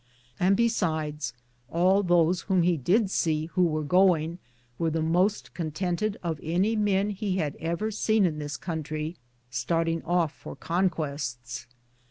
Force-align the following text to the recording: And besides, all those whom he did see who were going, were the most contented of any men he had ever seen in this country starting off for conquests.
And 0.39 0.57
besides, 0.57 1.33
all 1.69 2.01
those 2.01 2.41
whom 2.41 2.63
he 2.63 2.75
did 2.75 3.11
see 3.11 3.45
who 3.53 3.63
were 3.63 3.83
going, 3.83 4.39
were 4.79 4.89
the 4.89 5.03
most 5.03 5.53
contented 5.53 6.17
of 6.23 6.39
any 6.41 6.75
men 6.75 7.11
he 7.11 7.37
had 7.37 7.55
ever 7.57 7.91
seen 7.91 8.25
in 8.25 8.39
this 8.39 8.57
country 8.57 9.17
starting 9.51 10.01
off 10.03 10.33
for 10.33 10.55
conquests. 10.55 11.67